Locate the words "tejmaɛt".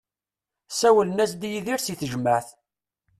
1.99-2.47